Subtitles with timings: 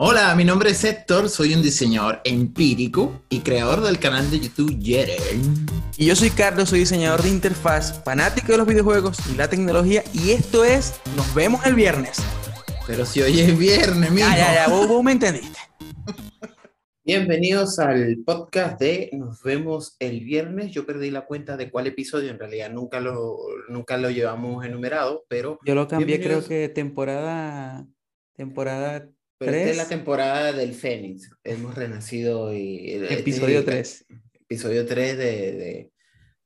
[0.00, 4.78] Hola, mi nombre es Héctor, soy un diseñador empírico y creador del canal de YouTube
[4.78, 5.66] Yeren.
[5.96, 10.04] Y yo soy Carlos, soy diseñador de interfaz, fanático de los videojuegos y la tecnología,
[10.12, 12.22] y esto es Nos vemos el viernes.
[12.86, 14.28] Pero si hoy es viernes, mijo.
[14.28, 15.58] Ya, ya, ya, vos, vos me entendiste.
[17.04, 20.70] Bienvenidos al podcast de Nos vemos el viernes.
[20.70, 23.36] Yo perdí la cuenta de cuál episodio, en realidad nunca lo,
[23.68, 25.58] nunca lo llevamos enumerado, pero...
[25.66, 27.84] Yo lo cambié, creo que temporada,
[28.36, 29.08] temporada
[29.38, 31.30] Pero esta es 3, la temporada del Fénix.
[31.44, 32.90] Hemos renacido y...
[32.90, 34.06] este es episodio el- 3.
[34.40, 35.92] Episodio 3 de, de-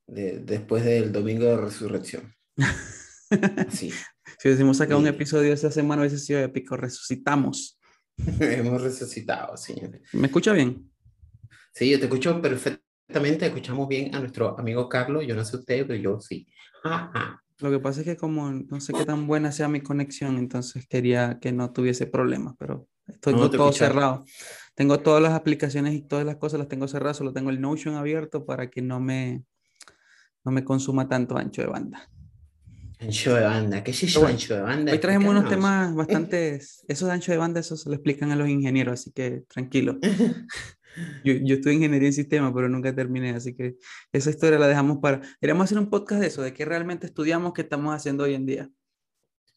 [0.08, 2.34] de- después del domingo de resurrección.
[3.70, 3.90] Sí,
[4.38, 5.10] Si hubiésemos sacado un Sí.
[5.10, 6.76] episodio esta semana, hubiese sido épico.
[6.76, 7.80] Resucitamos.
[8.40, 10.02] hemos resucitado, señores.
[10.12, 10.90] ¿Me escucha bien?
[11.74, 15.86] Sí, yo te escucho perfectamente, escuchamos bien a nuestro amigo Carlos, yo no sé usted,
[15.86, 16.46] pero yo sí.
[16.84, 17.42] Ajá.
[17.62, 20.84] Lo que pasa es que como no sé qué tan buena sea mi conexión, entonces
[20.88, 24.24] quería que no tuviese problemas, pero estoy No, todo cerrado.
[24.74, 27.94] Tengo todas las aplicaciones y todas las cosas las tengo cerradas, solo tengo el Notion
[27.94, 29.44] abierto para que no me,
[30.44, 32.10] no me consuma tanto ancho de banda.
[32.98, 34.92] Ancho de banda, ¿qué es eso bueno, ancho de banda?
[34.92, 36.56] Hoy trajimos unos temas bastante...
[36.56, 39.98] Esos de ancho de banda, eso se lo explican a los ingenieros, así que tranquilo.
[41.24, 43.76] Yo, yo estudié ingeniería en sistema, pero nunca terminé, así que
[44.12, 45.20] esa historia la dejamos para...
[45.40, 48.46] Queríamos hacer un podcast de eso, de qué realmente estudiamos, qué estamos haciendo hoy en
[48.46, 48.70] día.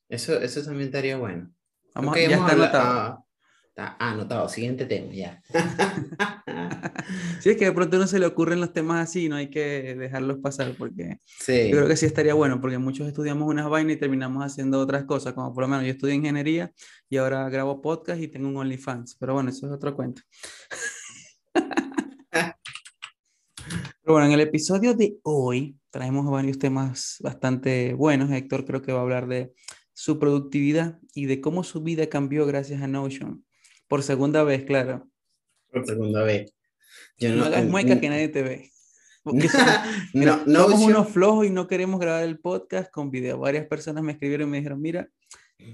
[0.09, 1.51] Eso, eso también estaría bueno.
[1.93, 2.89] Vamos, Ok, ya hemos está anotado.
[2.99, 3.25] ah,
[3.67, 5.41] está anotado, siguiente tema, ya.
[7.39, 9.93] Sí, es que de pronto no se le ocurren los temas así, no hay que
[9.95, 13.97] dejarlos pasar, porque Sí, yo creo que sí estaría bueno, porque muchos estudiamos unas vainas
[13.97, 16.71] y terminamos haciendo otras cosas, como por lo menos yo estudié ingeniería
[17.09, 20.23] y ahora grabo podcast y tengo un OnlyFans, pero bueno, eso es otro cuento.
[24.05, 28.29] Pero bueno, en el episodio de hoy traemos varios temas bastante buenos.
[28.29, 29.51] Héctor creo que va a hablar de
[29.93, 33.43] su productividad y de cómo su vida cambió gracias a Notion.
[33.87, 35.09] Por segunda vez, claro.
[35.71, 36.53] por segunda vez.
[37.17, 38.71] Yo No hagas eh, mueca mm, que nadie te ve.
[39.23, 39.73] Porque somos,
[40.13, 43.39] no, no, somos unos flojos y no queremos grabar el podcast con video.
[43.39, 45.09] Varias personas me escribieron y me dijeron, mira,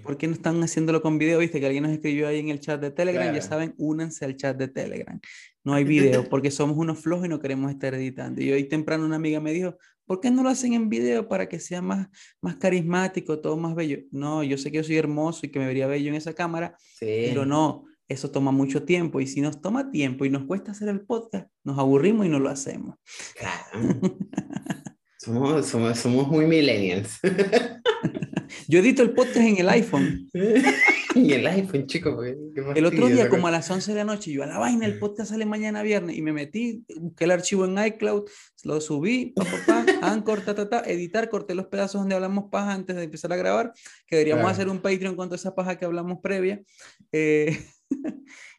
[0.04, 1.40] ¿por qué no están haciéndolo con video?
[1.40, 3.34] Viste que alguien nos escribió ahí en el chat de Telegram.
[3.34, 5.20] Ya saben, únanse al chat de Telegram.
[5.64, 8.42] No hay video porque somos unos flojos y no queremos estar editando.
[8.42, 11.48] Y hoy temprano una amiga me dijo, ¿por qué no lo hacen en video para
[11.48, 12.08] que sea más,
[12.42, 14.00] más carismático, todo más bello?
[14.12, 16.76] No, yo sé que yo soy hermoso y que me vería bello en esa cámara,
[16.80, 17.26] Sí.
[17.28, 20.90] pero no, eso toma mucho tiempo y si nos toma tiempo y nos cuesta hacer
[20.90, 22.96] el podcast, nos aburrimos y no lo hacemos.
[23.38, 24.02] Claro.
[25.24, 27.20] Somos, somos, somos muy millennials.
[28.68, 30.28] Yo edito el podcast en el iPhone.
[31.16, 34.42] y el iPhone, chico, El otro día, como a las 11 de la noche, yo
[34.42, 37.78] a la vaina, el podcast sale mañana viernes y me metí, busqué el archivo en
[37.78, 38.24] iCloud,
[38.64, 39.36] lo subí,
[40.02, 43.36] Anchor, ta, ta, ta, editar, corté los pedazos donde hablamos paja antes de empezar a
[43.36, 43.74] grabar,
[44.08, 44.54] que deberíamos Claro.
[44.54, 46.64] hacer un Patreon con toda esa paja que hablamos previa.
[47.12, 47.64] eh,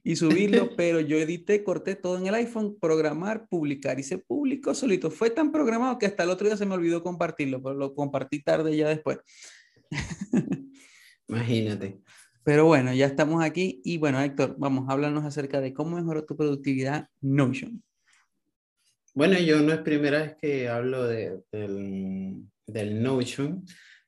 [0.04, 4.74] y subirlo, pero yo edité, corté todo en el iPhone, programar, publicar y se publicó
[4.74, 5.10] solito.
[5.10, 8.42] Fue tan programado que hasta el otro día se me olvidó compartirlo, pero lo compartí
[8.42, 9.18] tarde ya después.
[11.28, 12.00] Imagínate.
[12.44, 16.36] Pero bueno, ya estamos aquí y bueno, Héctor, vamos, háblanos acerca de cómo mejoró tu
[16.36, 17.82] productividad Notion.
[19.14, 23.64] Bueno, yo no es primera vez que hablo de, del, del Notion.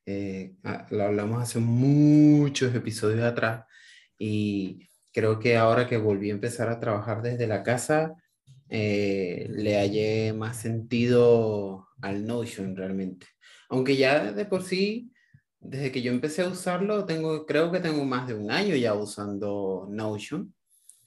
[0.07, 0.55] eh,
[0.91, 3.65] lo hablamos hace muchos episodios atrás
[4.19, 8.15] y creo que ahora que volví a empezar a trabajar desde la casa,
[8.69, 13.27] eh, le hallé más sentido al Notion realmente.
[13.69, 15.13] Aunque ya de por sí,
[15.61, 18.95] desde que yo empecé a usarlo, tengo, creo que tengo más de un año ya
[18.95, 20.53] usando Notion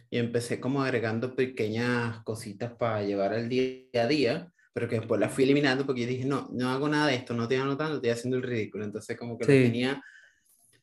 [0.09, 5.19] y empecé como agregando pequeñas cositas para llevar al día a día, pero que después
[5.19, 7.95] las fui eliminando porque yo dije, no, no hago nada de esto, no estoy anotando,
[7.95, 8.85] estoy haciendo el ridículo.
[8.85, 9.63] Entonces como que lo Sí.
[9.63, 10.01] tenía,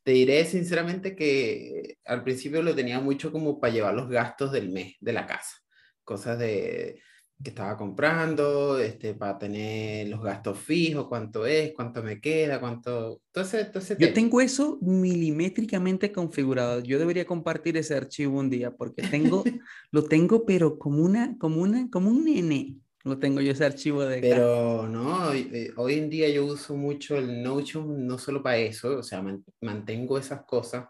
[0.04, 4.70] te diré sinceramente que al principio lo tenía mucho como para llevar los gastos del
[4.70, 5.56] mes de la casa,
[6.04, 7.00] cosas de
[7.42, 13.20] que estaba comprando, este, para tener los gastos fijos, cuánto es, cuánto me queda, cuánto...
[13.26, 16.81] Entonces, entonces Yo tengo eso milimétricamente configurado.
[16.81, 19.43] Yo debería compartir ese archivo un día porque tengo,
[19.90, 22.76] lo tengo, pero como una, como una, como un nene.
[23.04, 24.22] Lo tengo yo ese archivo de acá.
[24.22, 28.56] Pero no, hoy, eh, hoy en día yo uso mucho el Notion no solo para
[28.56, 30.86] eso, o sea, man- mantengo esas cosas,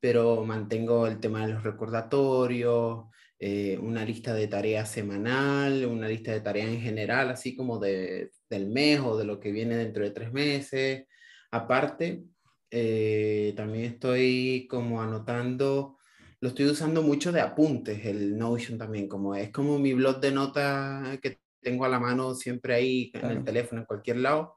[0.00, 3.04] pero mantengo el tema de los recordatorios,
[3.38, 8.30] eh, una lista de tareas semanal, una lista de tareas en general, así como de,
[8.48, 11.04] del mes o de lo que viene dentro de tres meses.
[11.50, 12.24] Aparte,
[12.70, 15.98] eh, también estoy como anotando,
[16.40, 20.32] lo estoy usando mucho de apuntes, el Notion también, como es como mi blog de
[20.32, 23.38] notas que tengo a la mano siempre ahí en Claro.
[23.38, 24.54] el teléfono, en cualquier lado.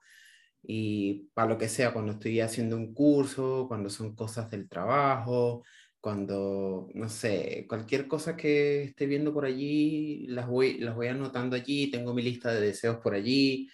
[0.66, 5.64] Y para lo que sea, cuando estoy haciendo un curso, cuando son cosas del trabajo,
[6.00, 11.56] cuando, no sé, cualquier cosa que esté viendo por allí, las voy, las voy anotando
[11.56, 13.70] allí, tengo mi lista de deseos por allí,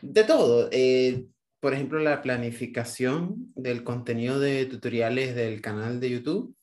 [0.00, 0.68] de todo.
[0.72, 1.26] Eh,
[1.60, 6.54] por ejemplo, la planificación del contenido de tutoriales del canal de YouTube,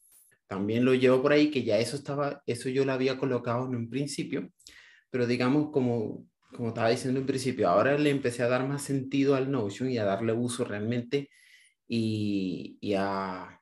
[0.47, 3.75] también lo llevo por ahí, que ya eso estaba, eso yo lo había colocado en
[3.75, 4.49] un principio,
[5.13, 9.35] pero digamos como, como estaba diciendo en principio, ahora le empecé a dar más sentido
[9.35, 11.29] al Notion y a darle uso realmente
[11.87, 13.61] y, y a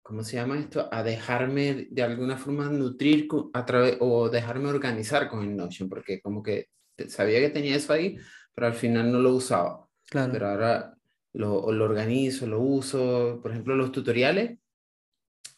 [0.00, 0.88] ¿cómo se llama esto?
[0.90, 6.22] A dejarme de alguna forma nutrir a través o dejarme organizar con el Notion, porque
[6.22, 6.68] como que
[7.08, 8.16] sabía que tenía eso ahí,
[8.54, 9.86] pero al final no lo usaba.
[10.06, 10.32] Claro.
[10.32, 10.94] Pero ahora
[11.34, 14.58] lo, lo organizo, lo uso, por ejemplo, los tutoriales,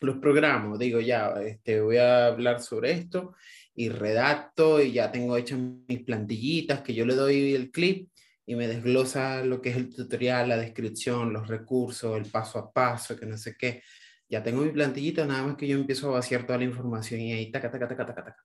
[0.00, 3.37] los programo, digo ya, este, voy a hablar sobre esto
[3.75, 5.58] y redacto y ya tengo hechas
[5.88, 8.11] mis plantillitas que yo le doy el clip
[8.46, 12.72] y me desglosa lo que es el tutorial, la descripción, los recursos, el paso a
[12.72, 13.82] paso, que no sé qué
[14.31, 17.32] ya tengo mi plantillita, nada más que yo empiezo a vaciar toda la información y
[17.32, 18.44] ahí taca, taca, taca, taca, taca.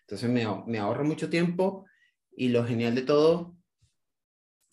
[0.00, 1.86] Entonces me, me ahorro mucho tiempo
[2.32, 3.56] y lo genial de todo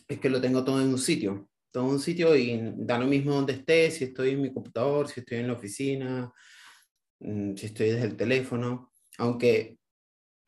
[0.07, 3.05] es que lo tengo todo en un sitio, todo en un sitio y da lo
[3.05, 6.33] mismo donde esté, si estoy en mi computador, si estoy en la oficina,
[7.19, 9.77] mm, si estoy desde el teléfono, aunque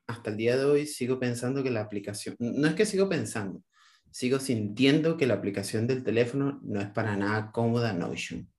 [0.10, 3.62] hasta el día de hoy sigo pensando que la aplicación, no es que sigo pensando,
[4.10, 8.50] sigo sintiendo que la aplicación del teléfono no es para nada cómoda Notion.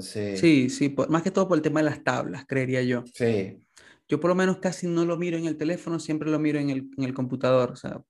[0.00, 3.02] Sí, sí, más que todo por el tema de las tablas, creería yo.
[3.12, 3.58] Sí.
[4.06, 6.70] Yo por lo menos casi no lo miro en el teléfono, siempre lo miro en
[6.70, 8.00] el, en el computador, o sea,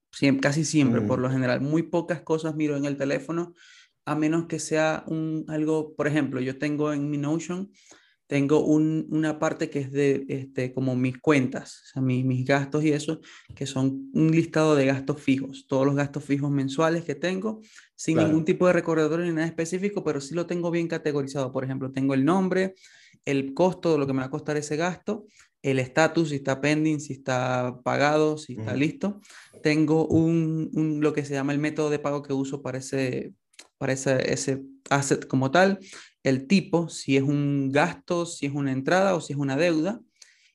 [0.43, 1.23] casi siempre, por mm.
[1.23, 1.61] lo general.
[1.63, 3.55] Muy pocas cosas miro en el teléfono,
[4.05, 7.71] a menos que sea un, algo, por ejemplo, yo tengo en mi Notion
[8.29, 12.85] tengo una parte que es de este, como mis cuentas, o sea, mis, mis, gastos
[12.85, 13.21] y eso,
[13.57, 17.63] que son un listado de gastos fijos, todos los gastos fijos mensuales que tengo,
[17.97, 21.51] sin ningún tipo de recordatorio ni nada específico, pero sí lo tengo bien categorizado.
[21.51, 22.75] Por ejemplo, tengo el nombre,
[23.25, 25.25] el costo de lo que me va a costar ese gasto,
[25.63, 29.23] el estatus, si está pending, si está pagado, si está listo.
[29.63, 33.33] Tengo un, un, lo que se llama el método de pago que uso para ese,
[33.79, 35.79] para ese, ese asset como tal
[36.29, 40.01] el tipo, si es un gasto, si es una entrada o si es una deuda.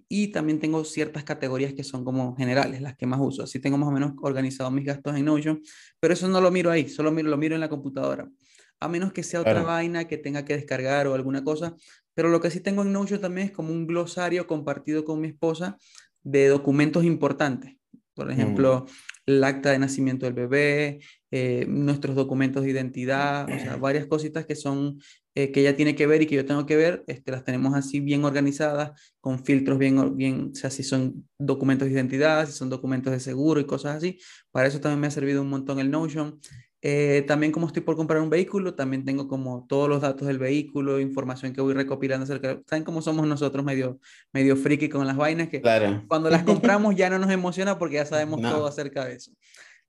[0.09, 3.43] Y también tengo ciertas categorías que son como generales, las que más uso.
[3.43, 5.61] Así tengo más o menos organizado mis gastos en Notion,
[5.99, 8.29] pero eso no lo miro ahí, solo miro, lo miro en la computadora.
[8.79, 11.75] A menos que sea otra vaina que tenga que descargar o alguna cosa.
[12.13, 15.29] Pero lo que sí tengo en Notion también es como un glosario compartido con mi
[15.29, 15.77] esposa
[16.21, 17.75] de documentos importantes.
[18.13, 18.85] Por ejemplo.
[19.25, 20.99] El acta de nacimiento del bebé,
[21.31, 24.99] eh, nuestros documentos de identidad, o sea, varias cositas que son
[25.35, 27.73] eh, que ella tiene que ver y que yo tengo que ver, este, las tenemos
[27.73, 32.51] así bien organizadas, con filtros bien, bien, o sea, si son documentos de identidad, si
[32.53, 34.19] son documentos de seguro y cosas así.
[34.51, 36.39] Para eso también me ha servido un montón el Notion.
[36.85, 40.37] Eh, también como estoy por comprar un vehículo, también tengo como todos los datos del
[40.37, 43.99] vehículo, información que voy recopilando acerca ¿Saben cómo somos nosotros medio,
[44.33, 45.47] medio friki con las vainas?
[45.47, 46.03] Que claro.
[46.09, 49.31] cuando las compramos ya no nos emociona porque ya sabemos todo acerca de eso.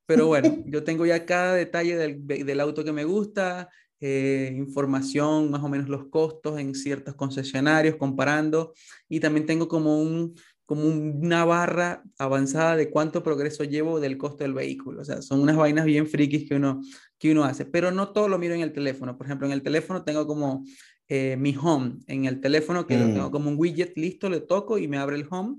[0.06, 3.70] Pero bueno, yo tengo ya cada detalle del, del auto que me gusta,
[4.00, 8.74] eh, información, más o menos los costos en ciertos concesionarios, comparando.
[9.08, 10.34] Y también tengo como, un,
[10.66, 15.02] como una barra avanzada de cuánto progreso llevo del costo del vehículo.
[15.02, 16.80] O sea, son unas vainas bien frikis que uno,
[17.18, 17.64] que uno hace.
[17.64, 19.16] Pero no todo lo miro en el teléfono.
[19.16, 20.64] Por ejemplo, en el teléfono tengo como
[21.08, 21.98] eh, mi home.
[22.06, 23.32] En el teléfono que lo tengo mm.
[23.32, 25.56] como un widget listo, le toco y me abre el home.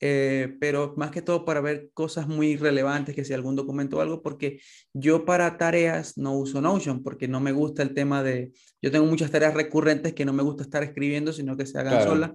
[0.00, 4.00] Eh, pero más que todo para ver cosas muy relevantes, que sea algún documento o
[4.02, 4.60] algo, porque
[4.92, 8.52] yo para tareas no uso Notion, porque no me gusta el tema de,
[8.82, 12.02] yo tengo muchas tareas recurrentes que no me gusta estar escribiendo, sino que se hagan
[12.02, 12.32] solas.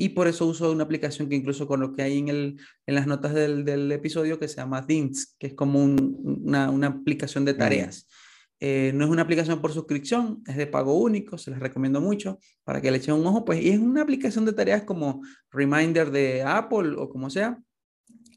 [0.00, 2.94] Y por eso uso una aplicación que incluso con lo que hay en, el, en
[2.94, 7.44] las notas del, del episodio que se llama Things, que es como una, una, aplicación
[7.44, 8.06] de tareas.
[8.60, 12.38] Eh, no es una aplicación por suscripción, es de pago único, se les recomiendo mucho
[12.62, 16.12] para que le echen un ojo, pues, y es una aplicación de tareas como Reminder
[16.12, 17.58] de Apple o como sea.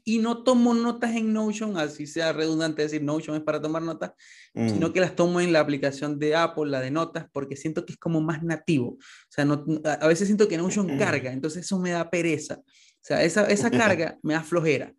[0.04, 4.12] Y no tomo notas en Notion, así sea redundante decir Notion es para tomar notas,
[4.54, 4.92] sino mm.
[4.92, 7.98] que las tomo en la aplicación de Apple, la de notas, porque siento que es
[7.98, 8.88] como más nativo.
[8.88, 12.56] O sea, no, a veces siento que Notion carga, entonces eso me da pereza.
[12.56, 14.92] O sea, esa, esa carga me da flojera.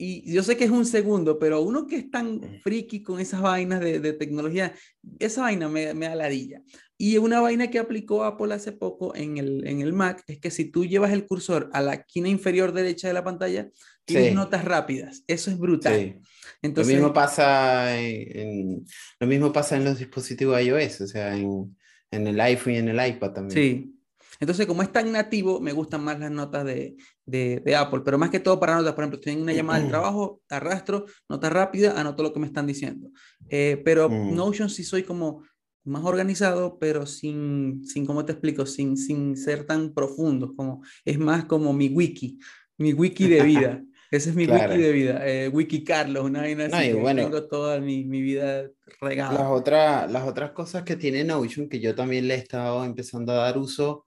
[0.00, 3.42] Y yo sé que es un segundo, pero uno que es tan friki con esas
[3.42, 4.72] vainas de, de tecnología,
[5.18, 6.62] esa vaina me, me da ladilla.
[6.96, 10.50] Y una vaina que aplicó Apple hace poco en el, en el Mac es que
[10.50, 13.70] si tú llevas el cursor a la esquina inferior derecha de la pantalla,
[14.08, 15.22] tienes notas rápidas.
[15.26, 16.20] Eso es brutal.
[16.60, 18.84] Entonces, lo, mismo pasa en,
[19.20, 21.76] lo mismo pasa en los dispositivos iOS, o sea, en,
[22.10, 23.50] en el iPhone y en el iPad también.
[23.54, 23.98] Sí,
[24.40, 26.96] entonces, como es tan nativo, me gustan más las notas de,
[27.26, 29.88] de, Apple, pero más que todo para notas, por ejemplo, estoy en una llamada de
[29.88, 33.10] trabajo, arrastro, nota rápida, anoto lo que me están diciendo.
[33.48, 34.34] Eh, pero mm.
[34.34, 35.42] Notion sí soy como,
[35.84, 38.66] más organizado, pero sin, sin ¿cómo te explico?
[38.66, 42.38] Sin, sin ser tan profundo, como, es más como mi wiki,
[42.76, 43.84] mi wiki de vida.
[44.10, 46.92] Ese es mi wiki de vida, eh, Wiki Carlos, una vaina así.
[46.92, 49.34] tengo toda mi, mi, vida regada.
[49.34, 53.32] Las, otras las otras cosas que tiene Notion, que yo también le he estado empezando
[53.32, 54.06] a dar uso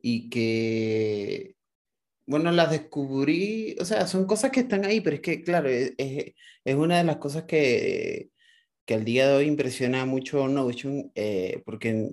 [0.00, 1.54] y que,
[2.26, 5.92] bueno, las descubrí, o sea, son cosas que están ahí, pero es que, claro, es,
[5.98, 8.30] es una de las cosas que,
[8.84, 12.10] que al día de hoy impresiona mucho Notion, eh, porque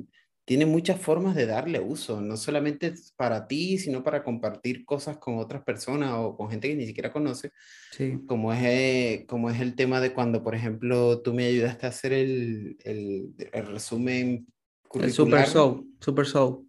[0.50, 5.38] tiene muchas formas de darle uso, no solamente para ti, sino para compartir cosas con
[5.38, 7.52] otras personas o con gente que ni siquiera conoce,
[7.92, 8.18] sí.
[8.26, 11.90] como, es, eh, como es el tema de cuando, por ejemplo, tú me ayudaste a
[11.90, 14.48] hacer el, el, el resumen
[14.88, 15.06] curricular.
[15.06, 16.68] El Super Show, Super Show.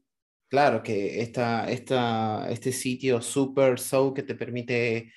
[0.51, 5.11] Claro, que esta, esta, este sitio Super Show que te permite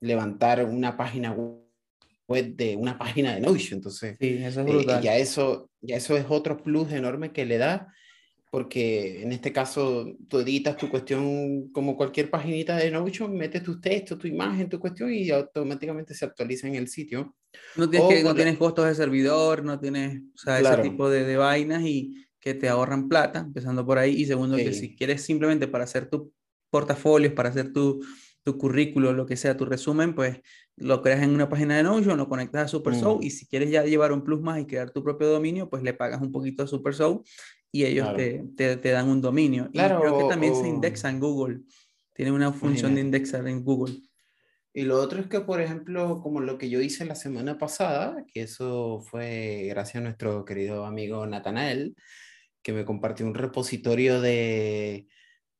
[0.00, 1.32] levantar una página
[2.28, 3.78] web de una página de Notion.
[3.78, 5.02] Entonces, sí, eso es brutal.
[5.02, 7.90] ya, eso, ya eso es otro plus enorme que le da
[8.54, 13.80] porque en este caso tú editas tu cuestión como cualquier paginita de Notion, metes tus
[13.80, 17.34] textos, tu imagen, tu cuestión y automáticamente se actualiza en el sitio.
[17.74, 21.24] No tienes, que, no tienes costos de servidor, no tienes o sea, ese tipo de,
[21.24, 24.12] de, vainas y que te ahorran plata, empezando por ahí.
[24.22, 26.32] Y segundo, que si quieres simplemente para hacer tu
[26.70, 28.06] portafolios, para hacer tu,
[28.44, 30.40] tu currículo, lo que sea, tu resumen, pues
[30.76, 33.24] lo creas en una página de Notion, lo conectas a SuperShow mm.
[33.24, 35.92] y si quieres ya llevar un plus más y crear tu propio dominio, pues le
[35.92, 37.24] pagas un poquito a SuperShow
[37.74, 39.68] y ellos te, te, dan un dominio.
[39.72, 41.62] Claro, y creo que también se indexa en Google.
[42.12, 43.96] Tiene una función de indexar en Google.
[44.72, 48.24] Y lo otro es que, por ejemplo, como lo que yo hice la semana pasada,
[48.32, 51.96] que eso fue gracias a nuestro querido amigo Natanael,
[52.62, 55.08] que me compartió un repositorio de,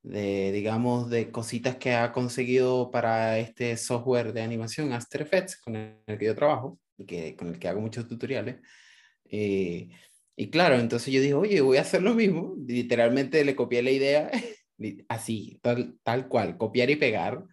[0.05, 5.75] de, digamos, de cositas que ha conseguido para este software de animación After Effects, con
[5.75, 8.59] el que yo trabajo, y que, con el que hago muchos tutoriales.
[9.25, 9.89] Eh,
[10.37, 12.57] y claro, entonces yo dije, oye, voy a hacer lo mismo.
[12.67, 14.31] Literalmente le copié la idea
[15.09, 17.45] así, tal, tal cual, copiar y pegar.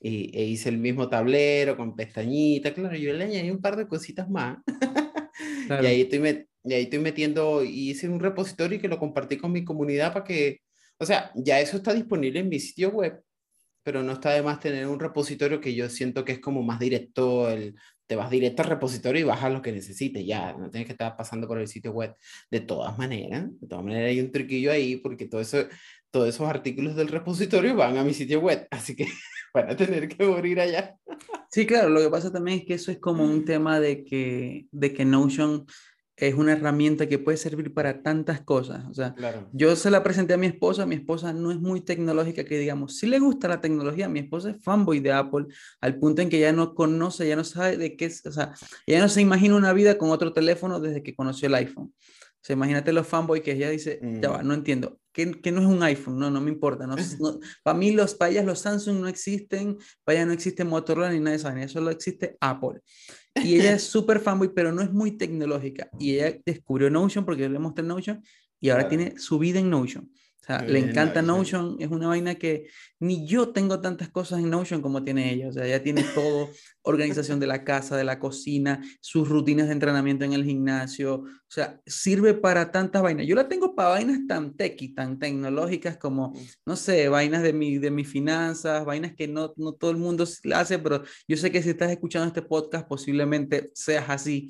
[0.00, 3.86] Y, e hice el mismo tablero con pestañita, claro, yo le añadí un par de
[3.86, 4.58] cositas más.
[5.82, 9.52] y, ahí estoy y ahí estoy metiendo, y hice un repositorio que lo compartí con
[9.52, 10.60] mi comunidad para que,
[10.98, 13.22] o sea, ya eso está disponible en mi sitio web,
[13.82, 16.78] pero no está de más tener un repositorio que yo siento que es como más
[16.80, 17.74] directo, el,
[18.10, 21.16] te vas directo al repositorio y bajas lo que necesites, ya, no tienes que estar
[21.16, 22.12] pasando por el sitio web.
[22.50, 25.58] De todas maneras, de todas maneras hay un truquillo ahí porque todo eso,
[26.10, 29.06] todos esos artículos del repositorio van a mi sitio web, así que
[29.54, 30.96] van a tener que morir allá.
[31.52, 34.66] Sí, claro, lo que pasa también es que eso es como un tema de que,
[34.72, 35.64] de que Notion
[36.28, 38.84] es una herramienta que puede servir para tantas cosas.
[38.90, 39.14] O sea,
[39.52, 42.98] yo se la presenté a mi esposa, mi esposa no es muy tecnológica, que digamos,
[42.98, 45.46] si le gusta la tecnología, mi esposa es fanboy de Apple,
[45.80, 48.52] al punto en que ya no conoce, ya no sabe de qué es, o sea,
[48.86, 51.92] ella no se imagina una vida con otro teléfono desde que conoció el iPhone.
[52.40, 54.46] O sea, imagínate los fanboys que ella dice, ya va, mm.
[54.46, 56.86] no entiendo, que, que, no es un iPhone, no, no me importa.
[56.86, 56.96] No,
[57.62, 61.32] para mí los, para los Samsung no existen, para ella no existe Motorola ni nada
[61.32, 62.80] de eso, eso solo existe Apple.
[63.44, 65.90] Y ella es súper fanboy, pero no es muy tecnológica.
[65.98, 68.22] Y ella descubrió Notion porque yo le mostré Notion
[68.58, 70.10] y ahora tiene su vida en Notion.
[70.58, 74.82] Sea, le encanta Notion, es una vaina que ni yo tengo tantas cosas en Notion
[74.82, 75.48] como tiene ella.
[75.48, 76.50] O sea, ella tiene todo,
[76.82, 81.22] organización de la casa, de la cocina, sus rutinas de entrenamiento en el gimnasio.
[81.22, 83.26] O sea, sirve para tantas vainas.
[83.26, 86.32] Yo la tengo para vainas tan techy, tan tecnológicas como,
[86.66, 90.24] no sé, vainas de, mi, de mis finanzas, vainas que no, no todo el mundo
[90.52, 94.48] hace, pero yo sé que si estás escuchando este podcast posiblemente seas así.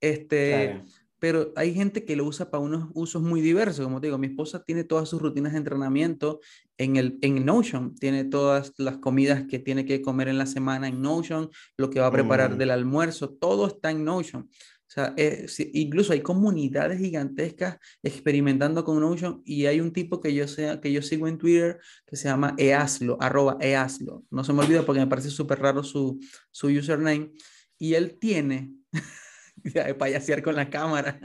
[0.00, 0.82] Este,
[1.20, 3.84] pero hay gente que lo usa para unos usos muy diversos.
[3.84, 6.40] Como te digo, mi esposa tiene todas sus rutinas de entrenamiento
[6.78, 10.88] en, el, en Notion, tiene todas las comidas que tiene que comer en la semana
[10.88, 12.58] en Notion, lo que va a preparar mm.
[12.58, 14.42] del almuerzo, todo está en Notion.
[14.42, 20.34] O sea, eh, incluso hay comunidades gigantescas experimentando con Notion y hay un tipo que
[20.34, 24.24] yo, sea, que yo sigo en Twitter que se llama Easlo, arroba Easlo.
[24.30, 26.18] No se me olvida porque me parece súper raro su,
[26.50, 27.30] su username.
[27.78, 28.74] Y él tiene
[29.64, 31.20] de payasear con la cámara.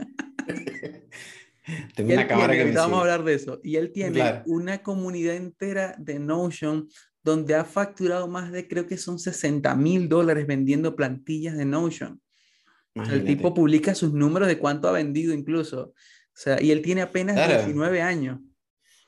[1.94, 3.60] Tengo una cámara que Vamos a hablar de eso.
[3.62, 6.88] Y él tiene una comunidad entera de Notion
[7.22, 12.20] donde ha facturado más de, creo que son 60 mil dólares vendiendo plantillas de Notion.
[12.94, 15.80] El tipo publica sus números de cuánto ha vendido incluso.
[15.88, 18.38] O sea, y él tiene apenas 19 años.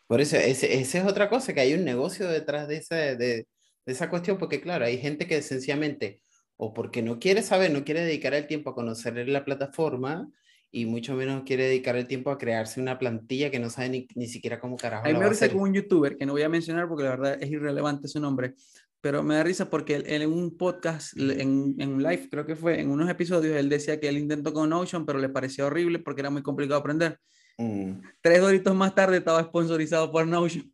[0.06, 3.46] Por eso, esa es otra cosa, que hay un negocio detrás de esa, de, de
[3.86, 6.20] esa cuestión, porque claro, hay gente que sencillamente
[6.58, 10.28] o porque no quiere saber, no quiere dedicar el tiempo a conocer la plataforma
[10.70, 14.08] y mucho menos quiere dedicar el tiempo a crearse una plantilla que no sabe ni,
[14.14, 15.04] ni siquiera cómo carajo.
[15.06, 17.10] A mí me da risa con un youtuber que no voy a mencionar porque la
[17.10, 18.54] verdad es irrelevante su nombre,
[19.00, 22.80] pero me da risa porque en un podcast, en, en un live creo que fue,
[22.80, 26.22] en unos episodios, él decía que él intentó con Notion, pero le parecía horrible porque
[26.22, 27.18] era muy complicado aprender.
[27.56, 28.00] Mm.
[28.20, 30.72] Tres doritos más tarde estaba sponsorizado por Notion.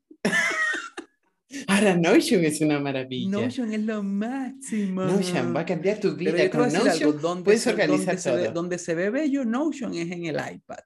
[1.68, 3.30] Ahora Notion es una maravilla.
[3.30, 5.04] Notion es lo máximo.
[5.04, 6.44] Notion va a cambiar tu Pero vida.
[6.44, 8.52] yo Con decir algo, Notion donde puedes se, organizar donde se ve, todo.
[8.52, 10.78] donde se ve bello Notion es en el iPad.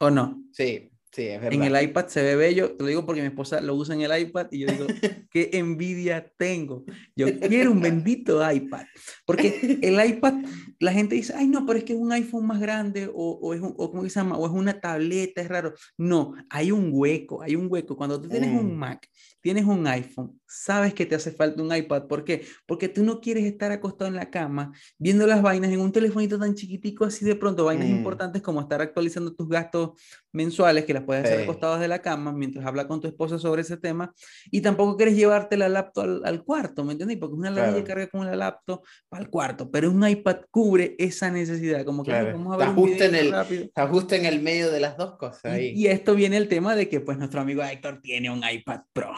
[0.00, 0.44] ¿O no?
[0.52, 1.52] Sí, sí, es verdad.
[1.52, 4.02] En el iPad se ve bello, te lo digo porque mi esposa lo usa en
[4.02, 4.86] el iPad y yo digo,
[5.32, 6.84] qué envidia tengo.
[7.16, 8.84] Yo quiero un bendito iPad.
[9.26, 10.34] Porque el iPad,
[10.78, 13.54] la gente dice, ay no, pero es que es un iPhone más grande o, o
[13.54, 14.36] es, un, o, ¿cómo se llama?
[14.38, 15.74] o es una tableta, es raro.
[15.96, 17.96] No, hay un hueco, hay un hueco.
[17.96, 18.78] Cuando tú tienes un Mm.
[18.78, 19.08] Mac,
[19.40, 22.06] tienes un iPhone, sabes que te hace falta un iPad.
[22.06, 22.44] ¿Por qué?
[22.66, 26.38] Porque tú no quieres estar acostado en la cama viendo las vainas en un telefonito
[26.38, 27.96] tan chiquitico así de pronto, vainas Mm.
[27.96, 29.90] importantes como estar actualizando tus gastos
[30.32, 31.44] mensuales que las puedes hacer Sí.
[31.44, 34.12] acostados de la cama mientras habla con tu esposa sobre ese tema
[34.50, 37.18] y tampoco quieres llevarte la laptop al, al cuarto, ¿me entiendes?
[37.18, 37.86] Porque es una ladilla Claro.
[37.86, 38.82] carga con la laptop
[39.18, 42.38] el cuarto, pero un iPad cubre esa necesidad, como que "Ay, Claro.
[42.38, 43.64] vamos a ver un ajusta en el- rápido.
[43.64, 45.72] Está justo en el medio de las dos cosas Y, ahí.
[45.74, 49.12] y esto viene el tema de que pues nuestro amigo Héctor tiene un iPad Pro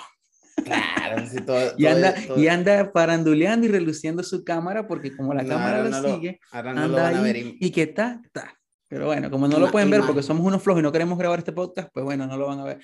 [0.64, 5.16] Claro, sí, todo- y todo- anda, todo- y anda paranduleando y reluciendo su cámara porque
[5.16, 7.36] como la No, cámara lo no lo- sigue, lo anda a ahí ver.
[7.36, 8.54] y- y que está, está.
[8.88, 11.38] Pero bueno, como no lo pueden ver porque somos unos flojos y no queremos grabar
[11.38, 12.80] este podcast, pues bueno, no lo van a ver.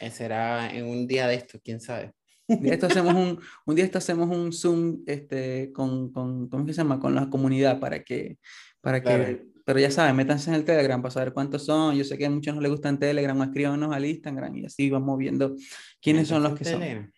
[0.00, 2.12] eh, Será en un día de esto, quién sabe.
[2.46, 6.66] Un día esto hacemos un, un día esto hacemos un Zoom este, con, con, ¿cómo
[6.66, 6.98] se llama?
[6.98, 8.38] Con la comunidad para que,
[8.80, 9.38] para que, Claro.
[9.64, 11.96] pero ya saben, métanse en el Telegram para saber cuántos son.
[11.96, 14.90] Yo sé que a muchos no les gustan Telegram, o escríbanos al Instagram y así
[14.90, 15.54] vamos viendo
[16.00, 17.12] quiénes son los que son.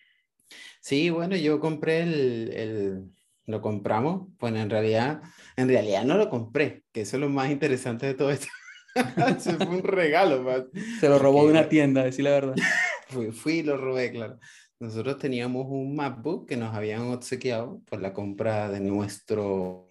[0.81, 3.03] Sí, bueno, yo compré el, el-
[3.47, 5.21] lo compramos, bueno, en realidad,
[5.57, 8.47] en realidad no lo compré, que eso es lo más interesante de todo esto.
[9.39, 10.67] Eso fue un regalo, man.
[11.01, 12.55] Se lo robó de una tienda, decir la verdad.
[13.09, 14.39] Fui, fui y lo robé, claro.
[14.81, 19.89] Nosotros teníamos un MacBook que nos habían obsequiado por la compra de nuestro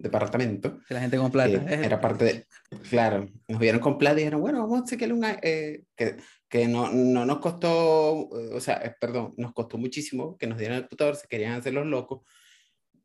[0.00, 0.80] departamento.
[0.88, 1.64] Que la gente con plata.
[1.64, 2.46] que Es- era parte de,
[2.88, 6.16] claro, nos vieron con plata y dijeron, bueno, vamos a obsequiarle un, i- eh, que,
[6.48, 10.58] que no, no nos costó, eh, o sea, eh, perdón, nos costó muchísimo que nos
[10.58, 12.22] dieran el computador, se querían hacer los locos,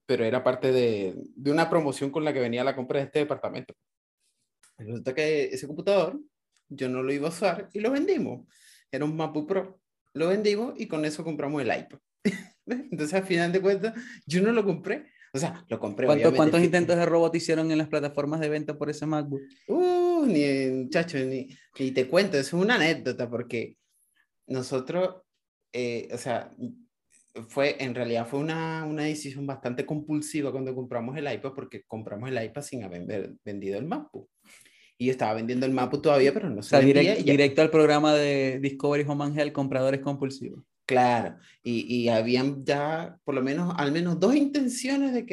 [0.05, 3.19] pero era parte de, de una promoción con la que venía la compra de este
[3.19, 3.73] departamento.
[4.77, 6.19] Resulta que ese computador
[6.69, 8.45] yo no lo iba a usar y lo vendimos.
[8.91, 9.79] Era un MacBook Pro.
[10.13, 11.99] Lo vendimos y con eso compramos el iPad.
[12.65, 13.93] Entonces, al final de cuentas,
[14.25, 15.11] yo no lo compré.
[15.35, 16.05] O sea, lo compré.
[16.07, 19.41] ¿Cuántos, obviamente, cuántos intentos de robot hicieron en las plataformas de venta por ese MacBook?
[19.67, 23.77] Uh, ni, muchacho, ni, ni te cuento, es una anécdota porque
[24.47, 25.21] nosotros,
[25.73, 26.51] eh, o sea,
[27.49, 32.29] fue, en realidad fue una, una decisión bastante compulsiva cuando compramos el iPad porque compramos
[32.29, 34.29] el iPad sin haber vendido el MacBook.
[34.97, 37.61] Y yo estaba vendiendo el MacBook todavía, pero no O se sea, vendía direct- directo
[37.61, 40.63] al programa de Discovery Home Health, compradores compulsivos.
[40.85, 45.25] Claro, y, y habían ya por lo menos, al menos dos intenciones de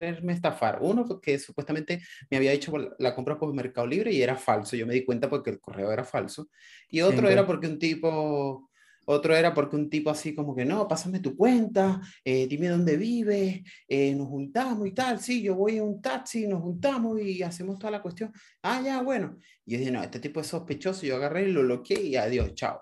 [0.00, 0.78] quererme estafar.
[0.80, 4.76] Uno, porque supuestamente me había hecho la compra por Mercado Libre y era falso.
[4.76, 6.48] Yo me di cuenta porque el correo era falso.
[6.88, 8.70] Y otro era porque un tipo,
[9.06, 12.96] otro era porque un tipo así como que, no, pásame tu cuenta, eh, dime dónde
[12.96, 15.18] vives, eh, nos juntamos y tal.
[15.20, 18.32] Sí, yo voy en un taxi, nos juntamos y hacemos toda la cuestión.
[18.62, 19.36] Ah, ya, bueno.
[19.64, 21.06] Y yo dije, no, este tipo es sospechoso.
[21.06, 22.80] Yo agarré y lo bloqueé y adiós, chao.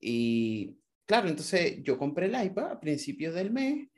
[0.00, 3.88] Y claro, entonces yo compré el iPad a principios del mes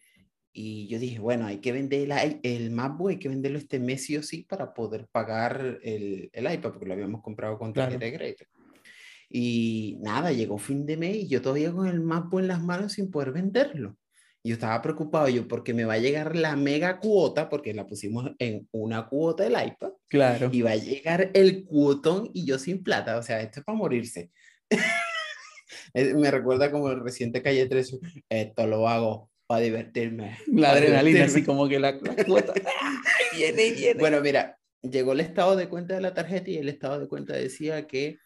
[0.53, 4.05] y yo dije, bueno, hay que vender el, el MacBook, hay que venderlo este mes
[4.05, 7.91] sí o sí para poder pagar el, el iPad, porque lo habíamos comprado con Claro.
[7.91, 8.45] tarjeta de crédito.
[9.29, 12.93] Y nada, llegó fin de mes y yo todavía con el MacBook en las manos
[12.95, 13.97] sin poder venderlo.
[14.43, 18.31] Yo estaba preocupado yo porque me va a llegar la mega cuota, porque la pusimos
[18.39, 20.49] en una cuota del iPad, Claro.
[20.53, 23.19] y va a llegar el cuotón y yo sin plata.
[23.19, 24.31] O sea, esto es para morirse.
[25.95, 30.39] Eh, Me recuerda como el reciente Calle 13, esto lo hago para divertirme.
[30.47, 31.47] La pa' adrenalina, así divertirme".
[31.47, 32.55] como que la, la cuota.
[33.37, 34.01] viene y viene.
[34.01, 37.35] Bueno, mira, llegó el estado de cuenta de la tarjeta y el estado de cuenta
[37.35, 38.19] decía que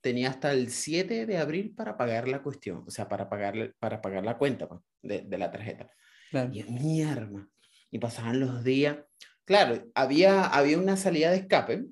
[0.00, 4.00] tenía hasta el 7 de abril para pagar la cuestión, o sea, para pagar, para
[4.00, 5.90] pagar la cuenta pues, de, de la tarjeta.
[6.30, 6.50] Claro.
[6.52, 7.48] Y mi arma.
[7.90, 8.98] Y pasaban los días.
[9.44, 11.86] Claro, había, había una salida de escape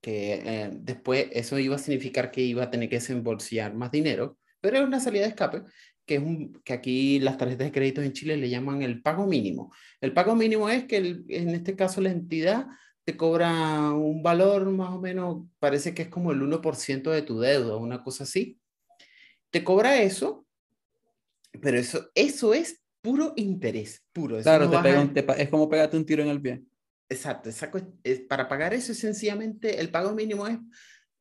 [0.00, 4.38] que eh, después eso iba a significar que iba a tener que desembolsillar más dinero,
[4.60, 5.62] pero era una salida de escape
[6.04, 9.26] que es un, que aquí las tarjetas de crédito en Chile le llaman el pago
[9.26, 9.72] mínimo.
[10.00, 12.68] El pago mínimo es que el- en este caso la entidad
[13.04, 17.40] te cobra un valor más o menos, parece que es como el 1% de tu
[17.40, 18.60] deuda, una cosa así.
[19.50, 20.46] Te cobra eso,
[21.60, 24.36] pero eso, eso es puro interés, puro.
[24.38, 26.62] eso Claro, no te pega un- te es como pegarte un tiro en el pie.
[27.08, 30.58] Exacto, es, para pagar eso es sencillamente, el pago mínimo es,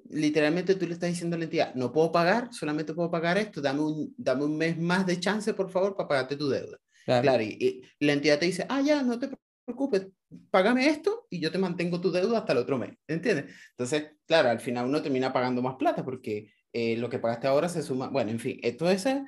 [0.10, 3.62] literalmente tú le estás diciendo a la entidad, no puedo pagar, solamente puedo pagar esto,
[3.62, 6.78] dame un, dame un mes más de chance, por favor, para pagarte tu deuda.
[7.06, 7.22] Claro.
[7.22, 9.30] Claro, y, y la entidad te dice, ah, ya, no te
[9.66, 10.08] preocupes,
[10.50, 13.54] págame esto y yo te mantengo tu deuda hasta el otro mes, ¿entiendes?
[13.72, 17.70] Entonces, claro, al final uno termina pagando más plata porque eh, lo que pagaste ahora
[17.70, 19.24] se suma, bueno, en fin, esto ese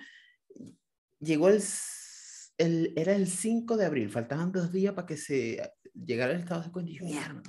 [1.19, 1.61] llegó el,
[2.57, 5.61] el, era el 5 de abril, faltaban dos días para que se
[6.05, 7.41] llegara el estado de cuenta y mierda,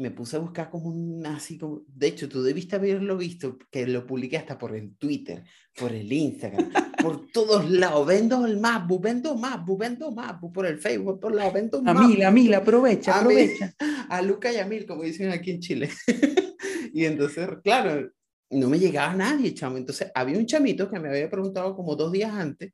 [0.00, 3.86] me puse a buscar como un así como, de hecho, tú debiste haberlo visto, que
[3.86, 5.44] lo publiqué hasta por el Twitter,
[5.76, 6.70] por el Instagram,
[7.02, 11.50] por todos lados, vendo el MacBook, vendo MacBook, vendo MacBook, por el Facebook, por la
[11.50, 13.74] vendo A mil, a mil, aprovecha, aprovecha.
[14.08, 15.90] A, Luca y a mil, como dicen aquí en Chile.
[16.94, 18.10] y entonces, claro,
[18.50, 19.76] no me llegaba nadie, chamo.
[19.76, 22.72] Entonces, había un chamito que me había preguntado como dos días antes,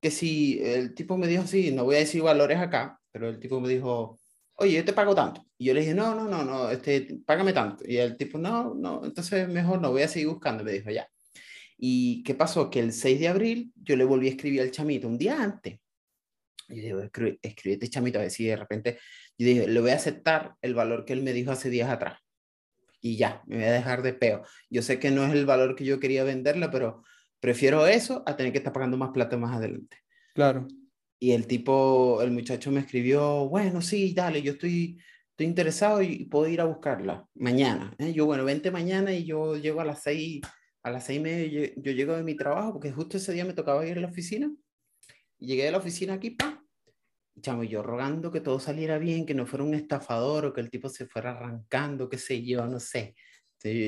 [0.00, 3.38] que si el tipo me dijo así, no voy a decir valores acá, pero el
[3.38, 4.18] tipo me dijo,
[4.60, 5.44] oye, yo te pago tanto.
[5.58, 7.84] Y yo le dije, no, no, no, no, este, págame tanto.
[7.86, 10.62] Y el tipo, no, no, entonces mejor no, voy a seguir buscando.
[10.62, 11.08] Me dijo, ya.
[11.78, 12.68] ¿Y qué pasó?
[12.68, 15.80] Que el 6 de abril yo le volví a escribir al chamito un día antes.
[16.68, 18.98] Y yo digo, escribe, este chamito a ver si de repente,
[19.38, 22.20] yo dije, le voy a aceptar el valor que él me dijo hace días atrás.
[23.00, 24.42] Y ya, me voy a dejar de peo.
[24.68, 27.02] Yo sé que no es el valor que yo quería venderla, pero
[27.40, 29.96] prefiero eso a tener que estar pagando más plata más adelante.
[30.34, 30.68] Claro.
[31.22, 34.98] Y el tipo, el muchacho me escribió, bueno, sí, dale, yo estoy,
[35.32, 37.94] estoy interesado y puedo ir a buscarla mañana.
[37.98, 38.14] ¿eh?
[38.14, 40.40] Yo, bueno, vente mañana y yo llego a las seis,
[40.82, 43.52] a las seis y media, yo, llego de mi trabajo, porque justo ese día me
[43.52, 44.50] tocaba ir a la oficina.
[45.38, 46.64] Y llegué a la oficina aquí, pa,
[47.42, 50.70] chamo, yo rogando que todo saliera bien, que no fuera un estafador o que el
[50.70, 53.14] tipo se fuera arrancando, qué sé yo, no sé.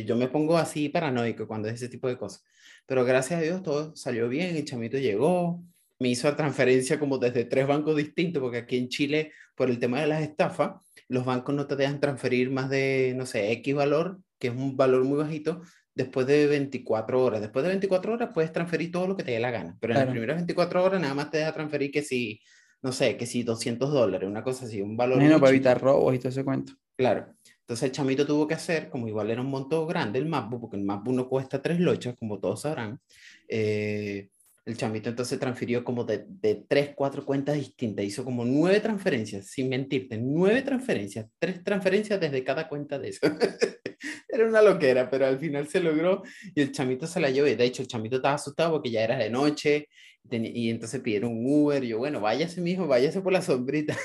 [0.05, 2.45] yo me pongo así paranoico cuando es ese tipo de cosas.
[2.85, 5.65] Pero gracias a Dios todo salió bien, el chamito llegó,
[6.03, 9.79] me hizo la transferencia como desde tres bancos distintos, porque aquí en Chile, por el
[9.79, 13.75] tema de las estafas, los bancos no te dejan transferir más de, no sé, X
[13.75, 15.63] valor, que es un valor muy bajito,
[15.95, 17.41] después de 24 horas.
[17.41, 20.01] Después de 24 horas puedes transferir todo lo que te dé la gana, pero en
[20.01, 22.41] las primeras 24 horas nada más te deja transferir que si,
[22.83, 25.23] no sé, que si 200 dólares, una cosa así, un valor.
[25.23, 26.73] No, para evitar robos y todo ese cuento.
[26.97, 27.33] Claro.
[27.61, 30.77] Entonces el chamito tuvo que hacer, como igual era un monto grande el MacBook, porque
[30.77, 33.01] el MacBook no cuesta tres lochas, como todos sabrán,
[33.49, 34.29] eh,
[34.65, 39.47] el chamito entonces transfirió como de, de tres, cuatro cuentas distintas, hizo como nueve transferencias,
[39.47, 43.21] sin mentirte, nueve transferencias, tres transferencias desde cada cuenta de eso.
[44.29, 46.23] era una loquera, pero al final se logró
[46.55, 47.47] y el chamito se la llevó.
[47.47, 49.89] de hecho, el chamito estaba asustado porque ya era de noche
[50.31, 51.83] y entonces pidieron un Uber.
[51.85, 53.97] Y yo, bueno, váyase, mijo, váyase por la sombrita.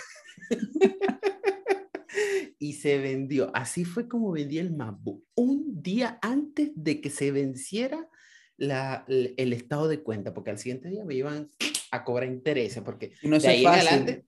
[2.60, 3.52] y se vendió.
[3.54, 5.24] Así fue como vendí el MacBook.
[5.36, 8.10] Un día antes de que se venciera
[8.58, 11.50] la, el estado de cuenta, porque al siguiente día me iban
[11.92, 14.26] a cobrar intereses, porque si no de ahí fácil, adelante...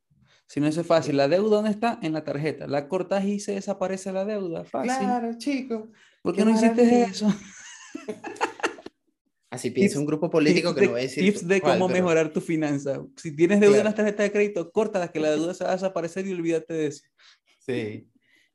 [0.47, 1.99] Si no es fácil, la deuda ¿dónde está?
[2.01, 2.65] En la tarjeta.
[2.65, 4.65] La cortas y se desaparece la deuda.
[4.65, 4.91] Fácil.
[4.97, 5.91] Claro, chico.
[6.23, 7.31] ¿Por qué no hiciste eso?
[9.51, 11.23] Así piensa un grupo político que no va a decir.
[11.23, 13.03] Tips de cómo mejorar tu finanza.
[13.15, 15.73] Si tienes deuda en la tarjeta de crédito, córtala, que la deuda se va a
[15.73, 17.03] desaparecer y olvídate de eso.
[17.59, 18.08] Sí.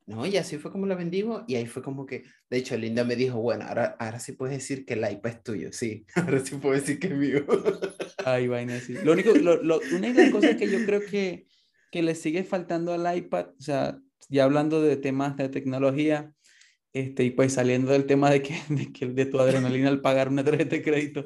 [0.06, 3.04] No, y así fue como la vendimos y ahí fue como que, de hecho, Linda
[3.04, 6.40] me dijo, bueno, ahora, ahora sí puedes decir que el iPad es tuyo, sí, ahora
[6.44, 7.46] sí puedo decir que es mío.
[8.24, 8.94] Ay, vaina, sí.
[9.02, 11.46] Lo único, lo, lo, una de las cosas que yo creo que,
[11.90, 16.34] que le sigue faltando al iPad, o sea, ya hablando de temas de tecnología,
[16.92, 20.28] este, y pues saliendo del tema de que, de, que, de tu adrenalina al pagar
[20.28, 21.24] una tarjeta de crédito,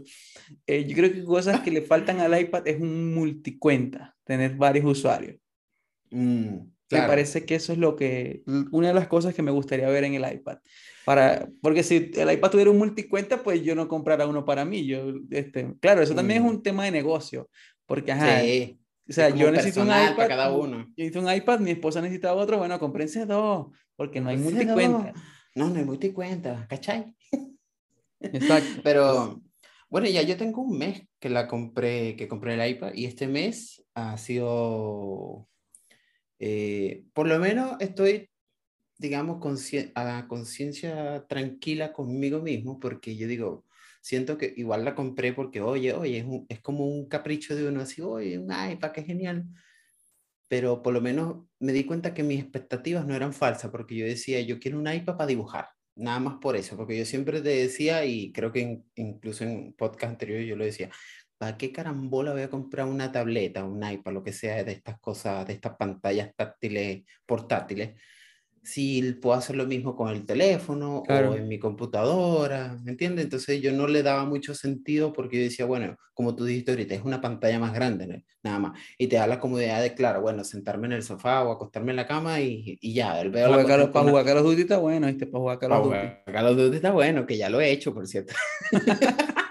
[0.67, 4.87] eh, yo creo que cosas que le faltan al iPad es un multicuenta, tener varios
[4.87, 5.37] usuarios.
[6.11, 6.78] Mm.
[6.91, 10.05] Me parece que eso es lo que, una de las cosas que me gustaría ver
[10.05, 10.59] en el iPad.
[11.05, 14.87] Para, porque si el iPad tuviera un multicuenta, pues yo no comprara uno para mí.
[14.87, 16.55] Yo, este, claro, eso también es mm.
[16.55, 17.49] un tema de negocio.
[17.87, 18.79] Porque, ajá, sí.
[19.09, 20.17] o sea, yo necesito un iPad.
[20.17, 20.79] Para cada uno.
[20.97, 22.59] Yo necesito un iPad, mi esposa necesitaba otro.
[22.59, 25.13] Bueno, comprense dos, porque no hay multicuenta.
[25.55, 27.15] No, no hay multicuenta, ¿cachai?
[28.21, 28.81] Exacto.
[28.85, 29.43] Pero,
[29.91, 33.27] bueno, ya yo tengo un mes que la compré, que compré el iPad y este
[33.27, 35.49] mes ha sido
[36.39, 38.31] eh, por lo menos estoy,
[38.99, 39.39] digamos,
[39.95, 43.65] a conciencia tranquila conmigo mismo, porque yo digo,
[44.01, 47.81] siento que igual la compré porque, oye, oye, es, es como un capricho de uno,
[47.81, 49.47] así, oye, un iPad, qué genial.
[50.49, 54.07] Pero por lo menos me di cuenta que mis expectativas no eran falsas, porque yo
[54.07, 57.51] decía, yo quiero un iPad para dibujar, nada más por eso, porque yo siempre te
[57.51, 60.91] decía, y creo que incluso en podcast anterior yo lo decía,
[61.39, 64.99] ¿para qué carambola voy a comprar una tableta, un iPad, lo que sea de estas
[64.99, 67.99] cosas, de estas pantallas táctiles, portátiles?
[68.61, 73.25] Si puedo hacer lo mismo con el teléfono o en mi computadora, ¿me entiendes?
[73.25, 76.95] Entonces yo no le daba mucho sentido porque yo decía, bueno, como tú dijiste ahorita,
[76.97, 78.79] es una pantalla más grande, nada más.
[78.99, 81.97] Y te da la comodidad de, claro, bueno, sentarme en el sofá o acostarme en
[81.97, 83.19] la cama y, y ya.
[83.21, 85.27] El veo para, para jugar a los Duty está bueno, ¿viste?
[85.27, 85.97] Para jugar a los Duty.
[86.27, 88.35] Para jugar Duty está bueno, que ya lo he hecho, por cierto.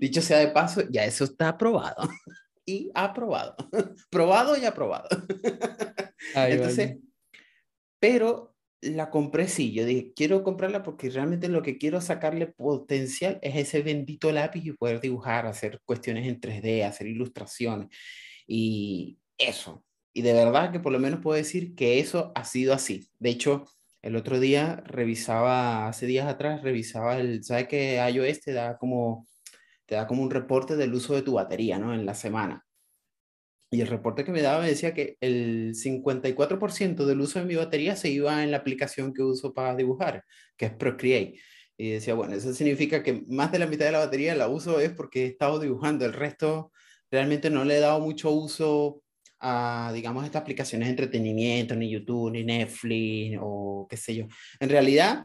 [0.00, 2.08] Dicho sea de paso, ya eso está aprobado.
[2.68, 3.56] y aprobado.
[4.10, 5.08] Probado y aprobado.
[6.34, 6.98] Entonces,
[7.98, 13.38] pero la compré sí, yo dije, quiero comprarla porque realmente lo que quiero sacarle potencial
[13.42, 17.88] es ese bendito lápiz y poder dibujar, hacer cuestiones en 3D, hacer ilustraciones
[18.46, 19.84] y eso.
[20.12, 23.08] Y de verdad que por lo menos puedo decir que eso ha sido así.
[23.18, 23.64] De hecho,
[24.02, 29.26] el otro día revisaba, hace días atrás, revisaba el, ¿sabes que iOS te da como,
[29.88, 31.94] te da como un reporte del uso de tu batería, ¿no?
[31.94, 32.66] En la semana.
[33.70, 37.54] Y el reporte que me daba me decía que el 54% del uso de mi
[37.54, 40.24] batería se iba en la aplicación que uso para dibujar,
[40.58, 41.40] que es Procreate.
[41.78, 44.78] Y decía, bueno, eso significa que más de la mitad de la batería la uso
[44.78, 46.04] es porque he estado dibujando.
[46.04, 46.70] El resto
[47.10, 49.02] realmente no le he dado mucho uso
[49.40, 54.26] a, digamos, estas aplicaciones de entretenimiento, ni YouTube, ni Netflix, o qué sé yo.
[54.60, 55.24] En realidad,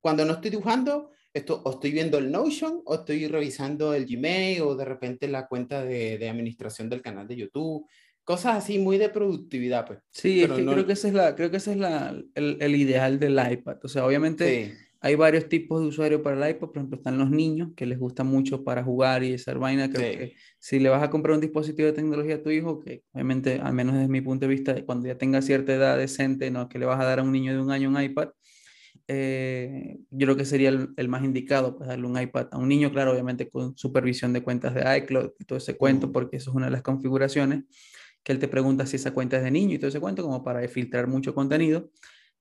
[0.00, 4.62] cuando no estoy dibujando, esto, o estoy viendo el Notion, o estoy revisando el Gmail,
[4.62, 7.86] o de repente la cuenta de, de administración del canal de YouTube.
[8.24, 10.00] Cosas así muy de productividad, pues.
[10.10, 12.74] Sí, es que creo que ese es, la, creo que ese es la, el, el,
[12.74, 13.76] ideal del iPad.
[13.84, 16.68] O sea, obviamente hay varios tipos de usuarios para el iPad.
[16.68, 19.90] Por ejemplo, están los niños que les gusta mucho para jugar y esa vaina.
[19.90, 23.02] Creo que si le vas a comprar un dispositivo de tecnología a tu hijo, que
[23.12, 26.68] obviamente, al menos desde mi punto de vista, cuando ya tenga cierta edad decente, no
[26.68, 28.30] que le vas a dar a un niño de un año un iPad,
[29.08, 32.90] eh, yo creo que sería el, más indicado, pues darle un iPad a un niño,
[32.92, 36.56] claro, obviamente con supervisión de cuentas de iCloud y todo ese cuento, porque eso es
[36.56, 37.64] una de las configuraciones
[38.22, 40.42] que él te pregunta si esa cuenta es de niño y todo ese cuento, como
[40.42, 41.90] para filtrar mucho contenido.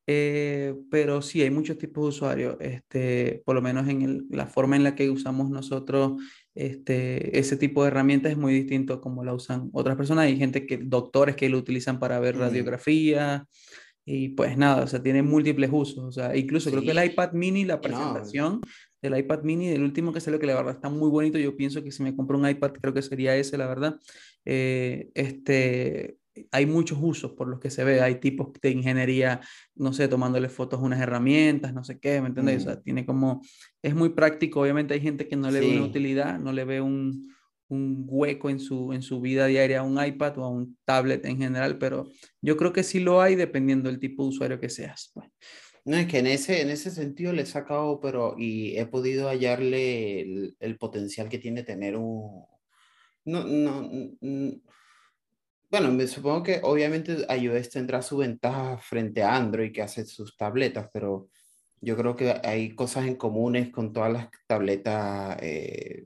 [0.07, 4.75] Eh, pero sí, hay muchos tipos de usuarios, este, por lo menos en la forma
[4.75, 6.21] en la que usamos nosotros
[6.55, 10.25] este, ese tipo de herramientas es muy distinto como la usan otras personas.
[10.25, 13.45] Hay gente que, doctores que lo utilizan para ver radiografía,
[14.07, 16.03] y pues nada, o sea, tiene múltiples usos.
[16.03, 18.61] O sea, incluso creo que el iPad mini, la presentación
[19.01, 21.39] del iPad mini, del último que salió, que la verdad está muy bonito.
[21.39, 23.99] Yo pienso que si me compro un iPad, creo que sería ese, la verdad.
[24.45, 26.17] Eh, este,
[26.51, 28.01] hay muchos usos por los que se ve.
[28.01, 29.41] Hay tipos de ingeniería,
[29.73, 32.61] no sé, tomándole fotos a unas herramientas, no sé qué, ¿me entiendes?
[32.61, 33.41] O sea, tiene como,
[33.81, 34.61] es muy práctico.
[34.61, 37.34] Obviamente hay gente que no le ve una utilidad, no le ve un,
[37.67, 41.25] un hueco en su, en su vida diaria a un iPad o a un tablet
[41.25, 42.09] en general, pero
[42.41, 45.11] yo creo que sí lo hay dependiendo del tipo de usuario que seas.
[45.13, 45.29] Pues.
[45.85, 49.29] No, es que en ese, en ese sentido le he sacado, pero y he podido
[49.29, 50.21] hallarle
[50.59, 52.45] el, potencial que tiene tener un...
[53.25, 53.89] No, no,
[55.69, 60.37] bueno, me supongo que obviamente iOS tendrá su ventaja frente a Android que hace sus
[60.37, 61.29] tabletas, pero
[61.81, 66.05] yo creo que hay cosas en comunes con todas las tabletas eh,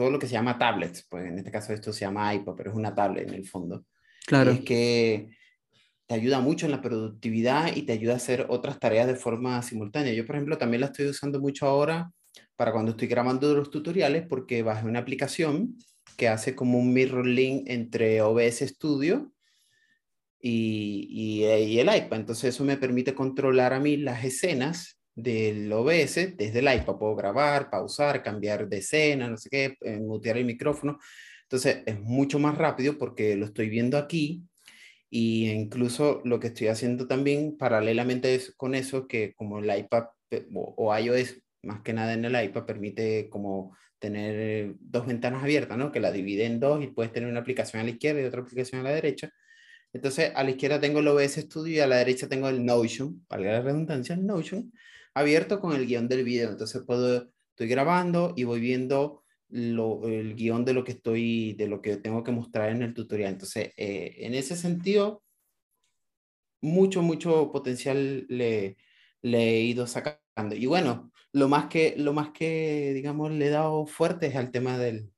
[0.00, 2.70] todo lo que se llama tablets, pues en este caso esto se llama iPad, pero
[2.70, 3.84] es una tablet en el fondo.
[4.26, 4.50] Claro.
[4.50, 5.28] es que
[6.06, 9.60] te ayuda mucho en la productividad y te ayuda a hacer otras tareas de forma
[9.60, 10.14] simultánea.
[10.14, 12.10] Yo, por ejemplo, también la estoy usando mucho ahora
[12.56, 15.76] para cuando estoy grabando los tutoriales porque bajé una aplicación
[16.16, 19.34] que hace como un mirror link entre OBS Studio
[20.40, 22.20] y, y, y el iPad.
[22.20, 26.96] Entonces eso me permite controlar a mí las escenas del OBS desde el iPad.
[26.96, 30.98] Puedo grabar, pausar, cambiar de escena, no sé qué, eh, mutear el micrófono.
[31.42, 34.44] Entonces es mucho más rápido porque lo estoy viendo aquí
[35.10, 40.04] y incluso lo que estoy haciendo también paralelamente con eso, que como el iPad
[40.54, 45.92] o, iOS más que nada en el iPad permite como tener dos ventanas abiertas, ¿no?
[45.92, 48.40] Que la divide en dos y puedes tener una aplicación a la izquierda y otra
[48.42, 49.30] aplicación a la derecha.
[49.92, 53.24] Entonces, a la izquierda tengo el OBS Studio y a la derecha tengo el Notion,
[53.26, 54.72] para la redundancia, el Notion,
[55.14, 56.50] abierto con el guion del video.
[56.50, 61.66] Entonces puedo, estoy grabando y voy viendo lo, el guion de lo que estoy, de
[61.66, 63.32] lo que tengo que mostrar en el tutorial.
[63.32, 65.22] Entonces, eh, en ese sentido,
[66.60, 68.76] mucho, mucho potencial le,
[69.22, 70.54] le he ido sacando.
[70.54, 74.50] Y bueno, lo más que, lo más que, digamos, le he dado fuerte es al
[74.50, 75.10] tema del,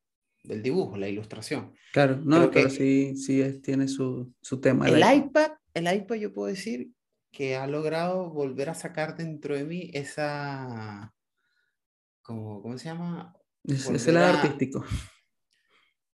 [0.44, 1.74] del dibujo, la ilustración.
[1.92, 4.88] Claro, no, pero sí, sí es, tiene su, su tema.
[4.88, 6.90] El, iPad, el iPad yo puedo decir
[7.32, 11.12] que ha logrado volver a sacar dentro de mí esa,
[12.20, 13.34] como, ¿cómo se llama?
[13.64, 14.84] Es, el lado artístico.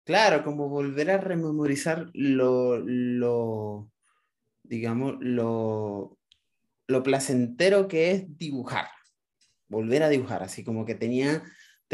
[0.03, 3.89] Claro, como volver a rememorizar lo, lo
[4.61, 6.19] digamos, lo,
[6.85, 8.87] lo placentero que es dibujar.
[9.67, 11.43] Volver a dibujar, así como que tenía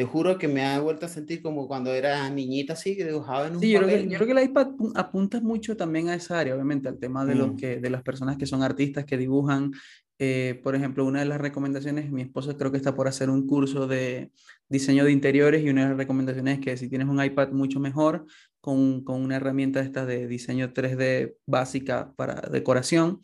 [0.01, 3.45] te juro que me ha vuelto a sentir como cuando era niñita así, que dibujaba
[3.45, 6.15] en un sí, Yo creo, que, yo creo que el iPad apunta mucho también a
[6.15, 7.55] esa área, obviamente, al tema de, los mm.
[7.55, 9.73] que, de las personas que son artistas, que dibujan.
[10.17, 13.45] Eh, por ejemplo, una de las recomendaciones, mi esposa creo que está por hacer un
[13.45, 14.31] curso de
[14.69, 17.79] diseño de interiores y una de las recomendaciones es que si tienes un iPad mucho
[17.79, 18.25] mejor,
[18.59, 23.19] con, con una herramienta esta de diseño 3D básica para decoración.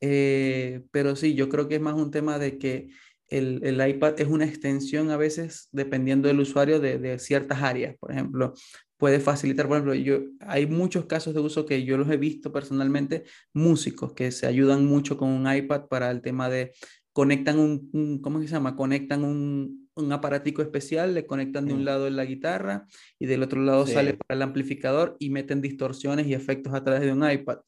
[0.00, 2.90] Eh, pero sí, yo creo que es más un tema de que
[3.36, 7.96] el, el, iPad es una extensión a veces, dependiendo del usuario, de, de, ciertas áreas.
[7.98, 8.54] Por ejemplo,
[8.96, 12.52] puede facilitar, por ejemplo, yo, hay muchos casos de uso que yo los he visto
[12.52, 16.72] personalmente, músicos que se ayudan mucho con un iPad para el tema de
[17.14, 18.74] conectan un, ¿cómo se llama?
[18.74, 21.84] Conectan un, un, aparatico especial, le conectan de un mm.
[21.84, 22.86] lado la guitarra
[23.20, 27.02] y del otro lado sale para el amplificador y meten distorsiones y efectos a través
[27.02, 27.58] de un iPad.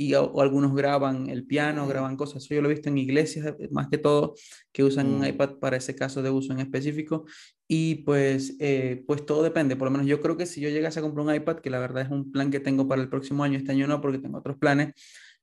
[0.00, 2.44] Y o, algunos graban el piano, graban cosas.
[2.44, 4.36] Eso yo lo he visto en iglesias, eh, más que todo,
[4.70, 5.24] que usan un mm.
[5.24, 7.24] iPad para ese caso de uso en específico.
[7.66, 9.74] Y pues, eh, pues todo depende.
[9.74, 11.80] Por lo menos yo creo que si yo llegase a comprar un iPad, que la
[11.80, 14.38] verdad es un plan que tengo para el próximo año, este año no, porque tengo
[14.38, 14.94] otros planes,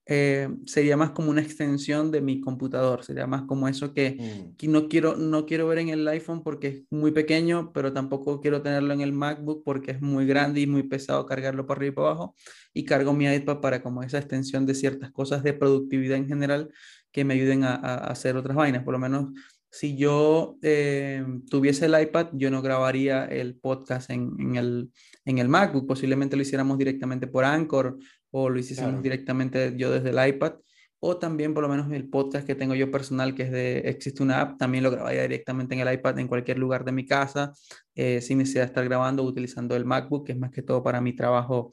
[0.08, 4.56] eh, sería más como una extensión de mi computador, sería más como eso que, mm.
[4.56, 8.40] que, no, quiero, no quiero ver en el iPhone porque es muy pequeño, pero tampoco
[8.40, 11.92] quiero tenerlo en el MacBook porque es muy grande y muy pesado cargarlo para arriba
[11.92, 12.36] y para abajo,
[12.74, 16.70] y cargo mi iPad para como esa extensión de ciertas cosas de productividad en general
[17.12, 19.32] que me ayuden a, a hacer otras vainas, por lo menos
[19.76, 24.90] si yo eh, tuviese el iPad, yo no grabaría el podcast en, en, el,
[25.26, 27.98] en, el, MacBook, posiblemente lo hiciéramos directamente por Anchor
[28.38, 30.56] o lo hiciésemos directamente yo desde el iPad,
[31.00, 34.22] o también por lo menos el podcast que tengo yo personal, que es de Existe
[34.22, 37.54] una app, también lo grabaría directamente en el iPad en cualquier lugar de mi casa,
[37.96, 41.00] eh, sin necesidad de estar grabando utilizando el MacBook, que es más que todo para
[41.00, 41.72] mi trabajo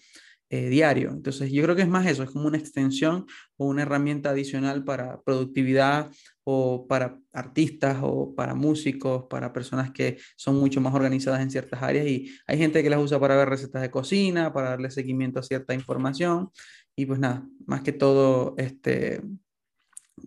[0.50, 1.10] eh, diario.
[1.10, 4.84] Entonces, yo creo que es más eso, es como una extensión o una herramienta adicional
[4.84, 6.12] para productividad
[6.44, 11.82] o para artistas o para músicos, para personas que son mucho más organizadas en ciertas
[11.82, 15.40] áreas y hay gente que las usa para ver recetas de cocina, para darle seguimiento
[15.40, 16.50] a cierta información.
[16.96, 19.22] Y pues nada, más que todo, este,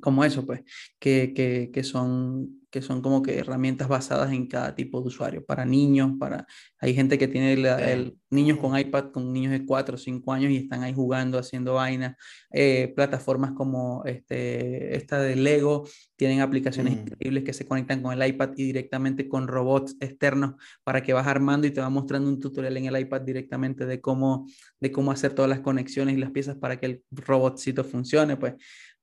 [0.02, 0.62] como eso, pues,
[1.00, 5.46] que, que, que son que son como que herramientas basadas en cada tipo de usuario,
[5.46, 6.46] para niños, para...
[6.78, 10.52] Hay gente que tiene el, niños con iPad, con niños de 4 o 5 años
[10.52, 12.18] y están ahí jugando, haciendo vainas.
[12.52, 17.00] Eh, plataformas como este, esta de Lego tienen aplicaciones mm.
[17.00, 21.28] increíbles que se conectan con el iPad y directamente con robots externos para que vas
[21.28, 24.48] armando y te va mostrando un tutorial en el iPad directamente de cómo,
[24.82, 28.56] de cómo hacer todas las conexiones y las piezas para que el robotcito funcione, pues.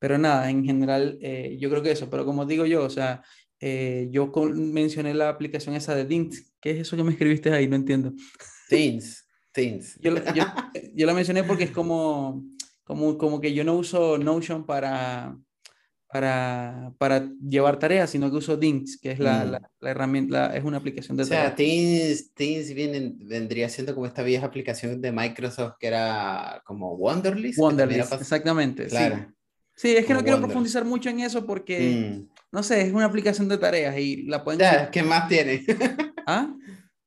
[0.02, 3.22] Pero nada, en general, eh, yo creo que eso, pero como digo yo, o sea,
[3.64, 6.52] eh, yo mencioné la aplicación esa de Dins.
[6.60, 7.68] ¿Qué es eso que me escribiste ahí?
[7.68, 8.12] No entiendo.
[8.68, 10.00] Dins, Dins.
[10.00, 10.12] Yo,
[10.94, 12.44] yo, la mencioné porque es como,
[12.82, 15.38] como, como que yo no uso Notion para,
[16.08, 19.50] para, para llevar tareas, sino que uso Dins, que es la, mm.
[19.52, 24.24] la, la herramienta, es una aplicación de O sea, Teams, Teams vendría siendo como esta
[24.24, 27.60] vieja aplicación de Microsoft que era como Wonderlist.
[27.60, 28.86] Wonderlist, exactamente.
[28.86, 29.18] Claro.
[29.18, 29.34] Sí.
[29.74, 32.31] Sí, es que no quiero profundizar mucho en eso porque, mm.
[32.52, 34.60] No sé, es una aplicación de tareas y la pueden...
[34.60, 35.64] Ya, ¿qué más tiene?
[36.26, 36.54] ¿Ah?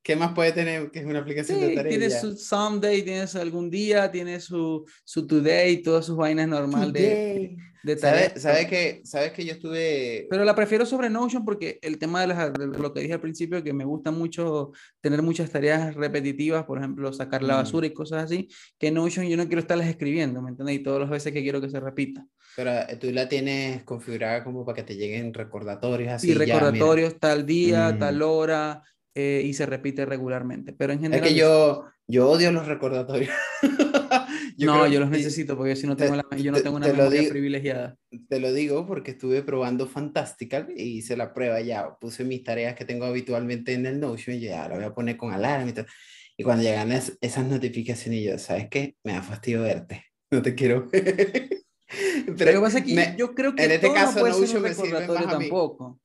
[0.06, 1.88] ¿Qué más puede tener que es una aplicación de tareas?
[1.88, 6.92] Tiene su someday, tiene su algún día, tiene su, su today, todas sus vainas normal
[6.92, 8.40] de, de tareas.
[8.40, 10.28] ¿Sabes que, sabes que yo estuve...
[10.30, 13.20] Pero la prefiero sobre Notion porque el tema de, las, de, lo que dije al
[13.20, 17.92] principio, que me gusta mucho tener muchas tareas repetitivas, por ejemplo, sacar la basura y
[17.92, 18.46] cosas así,
[18.78, 20.76] que Notion yo no quiero estarlas escribiendo, ¿me entiendes?
[20.76, 22.24] Y todas las veces que quiero que se repita.
[22.54, 26.30] Pero eh, tú la tienes configurada como para que te lleguen recordatorios así.
[26.30, 27.98] Y recordatorios tal día, mm.
[27.98, 28.84] tal hora,
[29.18, 30.74] eh, y se repite regularmente.
[30.74, 31.24] Pero en general...
[31.24, 33.34] Es que yo, yo odio los recordatorios.
[34.58, 37.96] no, yo los necesito porque si no tengo la, yo no tengo una memoria privilegiada.
[38.28, 41.96] Te lo digo porque estuve probando Fantastical y hice la prueba ya.
[41.98, 45.16] Puse mis tareas que tengo habitualmente en el Notion y ya la voy a poner
[45.16, 45.86] con alarma y todo.
[46.36, 48.96] Y cuando llegan esas notificaciones, yo, ¿sabes qué?
[49.02, 50.04] Me da fastidio verte.
[50.28, 50.90] No te quiero
[52.36, 56.00] Pero, pasa que yo creo que en este caso, no puede ser un recordatorio tampoco.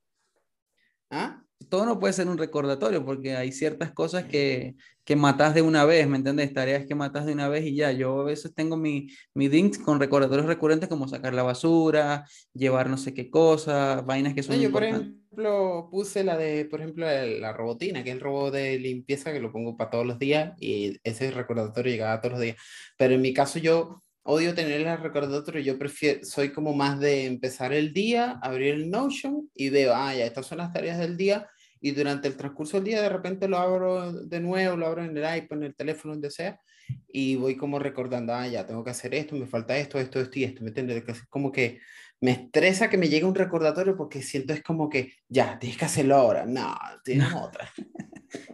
[1.10, 1.44] ¿Ah?
[1.70, 5.86] Todo no puede ser un recordatorio porque hay ciertas cosas que, que matas de una
[5.86, 6.54] vez, ¿me entiendes?
[6.54, 7.92] Tareas que matas de una vez y ya.
[7.92, 12.90] Yo a veces tengo mi, mi dinks con recordatorios recurrentes como sacar la basura, llevar
[12.90, 17.06] no sé qué cosa, vainas que son yo, por ejemplo, puse la de, por ejemplo,
[17.06, 20.54] la robotina, que es el robot de limpieza que lo pongo para todos los días
[20.60, 22.58] y ese recordatorio llegaba todos los días.
[22.98, 27.26] Pero en mi caso yo odio tener el recordatorio, yo prefiero, soy como más de
[27.26, 31.18] empezar el día, abrir el Notion y veo, ah, ya, estas son las tareas del
[31.18, 31.48] día
[31.80, 35.18] y durante el transcurso del día de repente lo abro de nuevo, lo abro en
[35.18, 36.60] el iPad, en el teléfono, donde sea,
[37.08, 40.40] y voy como recordando, ah, ya, tengo que hacer esto, me falta esto, esto, esto
[40.40, 41.04] y esto, ¿me entiendes?
[41.30, 41.80] Como que
[42.20, 45.86] me estresa que me llegue un recordatorio porque siento es como que, ya, tienes que
[45.86, 47.72] hacerlo ahora, no, tienes otra.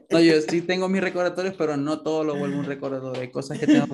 [0.09, 3.21] No, yo sí tengo mis recordatorios, pero no todo lo vuelvo un recordatorio.
[3.21, 3.87] Hay cosas que tengo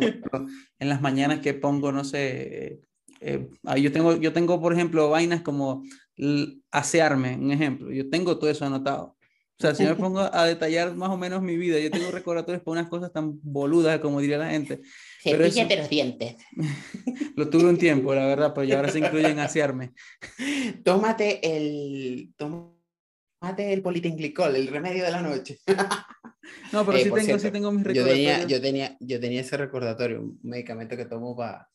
[0.80, 2.82] en las mañanas que pongo, no sé,
[3.20, 5.84] eh, yo, tengo, yo tengo, por ejemplo, vainas como
[6.72, 7.92] asearme, un ejemplo.
[7.92, 9.18] Yo tengo todo eso anotado.
[9.60, 12.64] O sea, si me pongo a detallar más o menos mi vida, yo tengo recordatorios
[12.64, 14.82] para unas cosas tan boludas, como diría la gente.
[15.24, 16.36] Eso, los dientes.
[17.36, 19.94] lo tuve un tiempo, la verdad, pero ya ahora se incluye en asearme.
[20.84, 22.34] Tómate el,
[23.44, 25.60] tomate el politinclicol, el remedio de la noche.
[26.74, 28.38] No, pero Eh, sí, tengo, sí cierto, tengo mis Yo recordatorios.
[28.40, 31.70] tenía, yo, tenía, yo tenía ese recordatorio, un medicamento que tomo pa-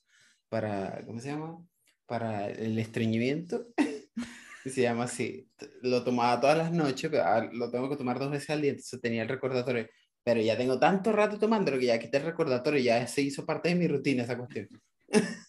[0.49, 1.65] para, ¿cómo se llama?
[2.07, 3.69] Para el estreñimiento.
[4.67, 5.49] se llama así.
[5.83, 8.71] Lo tomaba todas las noches, pero ah, lo tengo que tomar dos veces al día,
[8.73, 9.87] entonces tenía el recordatorio.
[10.23, 13.69] Pero ya tengo tanto rato tomándolo que ya quité el recordatorio, ya se hizo parte
[13.71, 14.69] de mi rutina esa cuestión.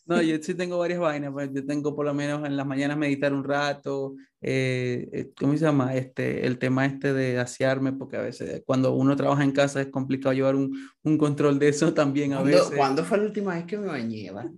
[0.05, 2.97] No, yo sí tengo varias vainas, pues yo tengo por lo menos en las mañanas
[2.97, 5.93] meditar un rato, eh, eh, ¿cómo se llama?
[5.95, 9.87] Este, el tema este de asearme, porque a veces cuando uno trabaja en casa es
[9.89, 10.71] complicado llevar un,
[11.03, 13.85] un control de eso también a ¿Cuándo, veces, ¿cuándo fue la última vez que me
[13.87, 14.31] bañé?
[14.31, 14.49] va?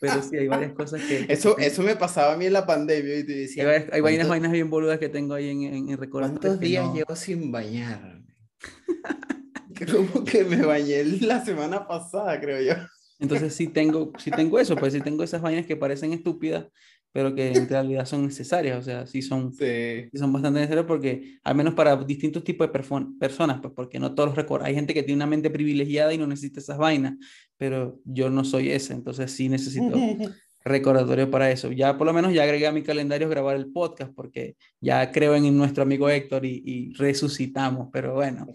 [0.00, 1.26] pero sí, hay varias cosas que...
[1.26, 3.64] que Eso, sí eso me pasaba a mí en la pandemia y te Hay, decía,
[3.64, 6.66] varias- hay vainas, ¿cuánto- vainas bien boludas que tengo ahí en, en, en ¿Cuántos que
[6.66, 8.26] días no- llevo sin bañarme?
[9.90, 12.74] Como que me bañé la semana pasada, creo yo.
[13.18, 16.66] Entonces sí tengo, sí tengo eso, pues sí tengo esas vainas que parecen estúpidas,
[17.12, 20.08] pero que en realidad son necesarias, o sea, sí son, Sí.
[20.12, 22.72] sí son bastante necesarias porque, al menos para distintos tipos de
[23.18, 24.68] personas, pues porque no todos los recuerdan.
[24.68, 27.14] Hay gente que tiene una mente privilegiada y no necesita esas vainas,
[27.56, 29.96] pero yo no soy ese, entonces sí necesito
[30.64, 31.72] recordatorio para eso.
[31.72, 35.34] Ya por lo menos ya agregué a mi calendario grabar el podcast porque ya creo
[35.34, 38.46] en nuestro amigo Héctor y, y resucitamos, pero bueno.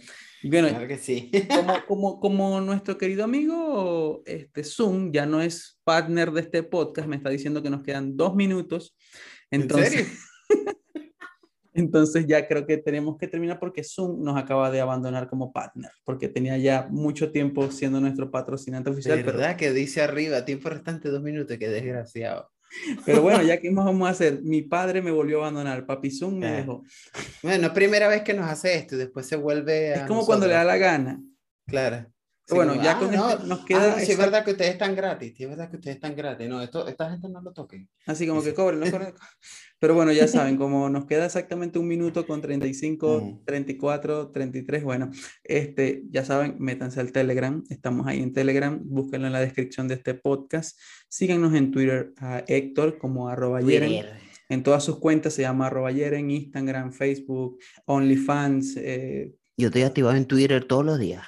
[0.41, 1.31] Y bueno, Claro que sí.
[1.49, 7.07] como, como, como nuestro querido amigo este, Zoom ya no es partner de este podcast,
[7.07, 8.95] me está diciendo que nos quedan dos minutos.
[9.49, 10.77] Entonces, ¿En serio?
[11.73, 15.91] entonces ya creo que tenemos que terminar porque Zoom nos acaba de abandonar como partner,
[16.03, 19.19] porque tenía ya mucho tiempo siendo nuestro patrocinante oficial.
[19.23, 21.57] Pero, ¿Verdad que dice arriba, tiempo restante dos minutos?
[21.57, 22.49] Qué desgraciado.
[23.05, 26.09] pero bueno, ya que más vamos a hacer, mi padre me volvió a abandonar, papi
[26.11, 26.83] Zoom me Ah, dejó.
[27.41, 30.25] Bueno, es primera vez que nos hace esto y después se vuelve Es a como
[30.25, 30.79] cuando le da nosotros.
[30.81, 31.21] la gana.
[31.67, 32.12] Claro.
[32.45, 34.51] Pero bueno, ya ah, con no, este nos ah, queda no, sí es verdad que
[34.51, 36.49] ustedes están gratis, sí es verdad que ustedes están gratis.
[36.49, 37.87] No, esto, esta gente no lo toquen.
[38.05, 39.13] Así como que cobren, no cobren.
[39.79, 43.45] Pero bueno, ya saben, como nos queda exactamente un minuto con 35, Mm.
[43.45, 45.11] 34, 33, bueno,
[45.43, 49.95] este, ya saben, métanse al Telegram, estamos ahí en Telegram, búsquenlo en la descripción de
[49.95, 50.79] este podcast,
[51.09, 53.61] síganos en Twitter a Héctor como arroba
[54.49, 60.15] en todas sus cuentas se llama arroba Yeren, Instagram, Facebook, OnlyFans, eh, Yo estoy activado
[60.15, 61.23] en Twitter todos los días.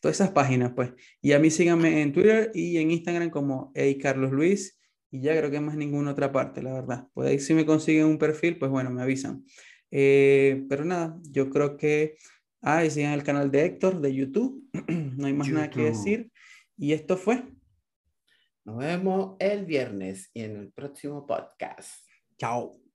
[0.00, 0.92] Todas esas páginas, pues.
[1.20, 4.78] Y a mí síganme en Twitter y en Instagram como Hey Carlos Luis.
[5.10, 7.08] Y ya creo que más ninguna otra parte, la verdad.
[7.14, 9.44] Pues ahí si me consiguen un perfil, pues bueno, me avisan.
[9.90, 12.16] Eh, pero nada, yo creo que...
[12.62, 14.68] Ah, y sigan el canal de Héctor de YouTube.
[15.16, 16.30] no hay más nada que decir.
[16.76, 17.42] Y esto fue.
[18.64, 22.04] Nos vemos el viernes y en el próximo podcast.
[22.36, 22.89] Chao.